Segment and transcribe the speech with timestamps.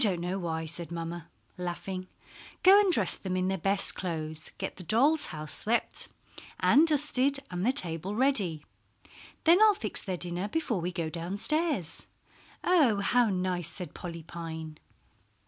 [0.01, 1.29] ]"I don't know why," said mamma,
[1.59, 2.07] laughing;
[2.63, 6.09] "go and dress them in their best clothes, get the dolls' house swept
[6.59, 8.65] and dusted and the table ready.
[9.43, 12.07] Then I'll fix their dinner before we go downstairs."
[12.63, 14.79] "Oh, how nice!" said Polly Pine.